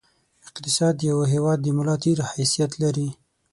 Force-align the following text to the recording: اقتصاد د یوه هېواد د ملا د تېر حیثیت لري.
اقتصاد 0.47 0.93
د 0.97 1.01
یوه 1.11 1.25
هېواد 1.33 1.57
د 1.61 1.67
ملا 1.77 1.95
د 1.99 2.01
تېر 2.03 2.17
حیثیت 2.31 2.71
لري. 2.83 3.09